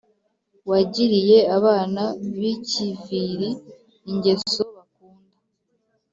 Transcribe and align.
wagiriye 0.69 1.37
abana 1.57 2.03
b'i 2.35 2.53
kiviri 2.69 3.49
ingeso 4.09 4.61
bakunda. 4.75 5.35